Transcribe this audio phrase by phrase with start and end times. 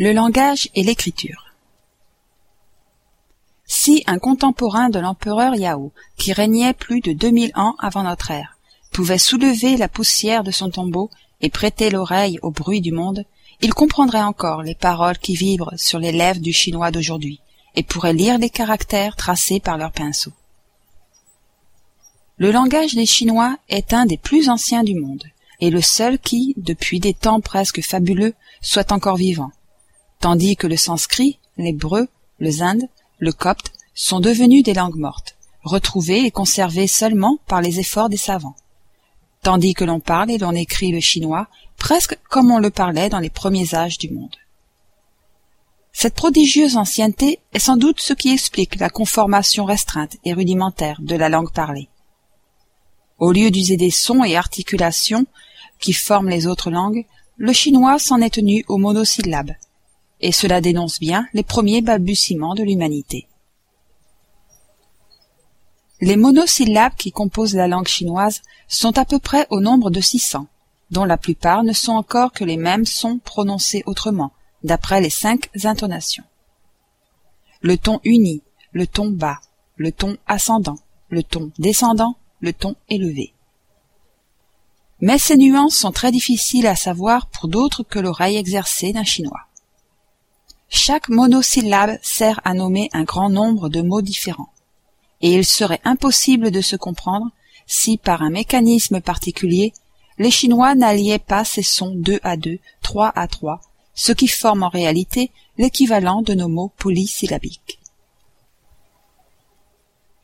[0.00, 1.56] Le langage et l'écriture.
[3.66, 8.58] Si un contemporain de l'empereur Yao, qui régnait plus de 2000 ans avant notre ère,
[8.92, 13.24] pouvait soulever la poussière de son tombeau et prêter l'oreille au bruit du monde,
[13.60, 17.40] il comprendrait encore les paroles qui vibrent sur les lèvres du chinois d'aujourd'hui
[17.74, 20.30] et pourrait lire les caractères tracés par leur pinceau.
[22.36, 25.24] Le langage des Chinois est un des plus anciens du monde,
[25.58, 29.50] et le seul qui, depuis des temps presque fabuleux, soit encore vivant
[30.20, 32.08] tandis que le sanskrit, l'hébreu,
[32.38, 37.80] le zinde, le copte sont devenus des langues mortes, retrouvées et conservées seulement par les
[37.80, 38.56] efforts des savants,
[39.42, 43.20] tandis que l'on parle et l'on écrit le chinois presque comme on le parlait dans
[43.20, 44.36] les premiers âges du monde.
[45.92, 51.16] Cette prodigieuse ancienneté est sans doute ce qui explique la conformation restreinte et rudimentaire de
[51.16, 51.88] la langue parlée.
[53.18, 55.26] Au lieu d'user des sons et articulations
[55.80, 57.04] qui forment les autres langues,
[57.36, 59.54] le chinois s'en est tenu aux monosyllabes,
[60.20, 63.28] et cela dénonce bien les premiers balbutiements de l'humanité.
[66.00, 70.46] Les monosyllabes qui composent la langue chinoise sont à peu près au nombre de 600,
[70.90, 75.50] dont la plupart ne sont encore que les mêmes sons prononcés autrement, d'après les cinq
[75.64, 76.24] intonations.
[77.62, 79.40] Le ton uni, le ton bas,
[79.76, 83.34] le ton ascendant, le ton descendant, le ton élevé.
[85.00, 89.47] Mais ces nuances sont très difficiles à savoir pour d'autres que l'oreille exercée d'un chinois.
[90.88, 94.48] Chaque monosyllabe sert à nommer un grand nombre de mots différents,
[95.20, 97.26] et il serait impossible de se comprendre
[97.66, 99.74] si, par un mécanisme particulier,
[100.16, 103.60] les Chinois n'alliaient pas ces sons deux à deux, trois à trois,
[103.92, 107.78] ce qui forme en réalité l'équivalent de nos mots polysyllabiques.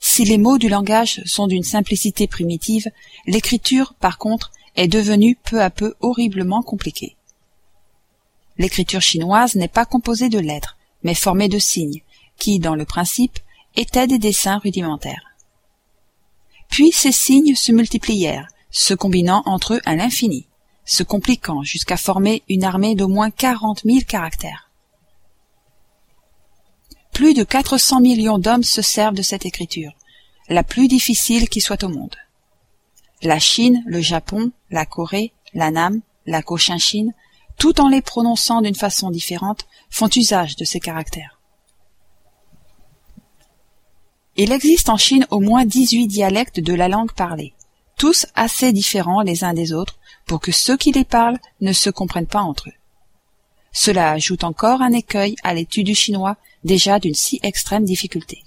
[0.00, 2.90] Si les mots du langage sont d'une simplicité primitive,
[3.26, 7.14] l'écriture, par contre, est devenue peu à peu horriblement compliquée.
[8.58, 12.02] L'écriture chinoise n'est pas composée de lettres, mais formée de signes,
[12.38, 13.38] qui, dans le principe,
[13.76, 15.36] étaient des dessins rudimentaires.
[16.68, 20.46] Puis ces signes se multiplièrent, se combinant entre eux à l'infini,
[20.84, 24.70] se compliquant jusqu'à former une armée d'au moins quarante mille caractères.
[27.12, 29.92] Plus de quatre cents millions d'hommes se servent de cette écriture,
[30.48, 32.16] la plus difficile qui soit au monde.
[33.22, 37.14] La Chine, le Japon, la Corée, la Nam, la Cochinchine
[37.56, 41.40] tout en les prononçant d'une façon différente, font usage de ces caractères.
[44.36, 47.54] Il existe en Chine au moins dix-huit dialectes de la langue parlée,
[47.96, 51.88] tous assez différents les uns des autres pour que ceux qui les parlent ne se
[51.88, 52.74] comprennent pas entre eux.
[53.72, 58.42] Cela ajoute encore un écueil à l'étude du chinois déjà d'une si extrême difficulté.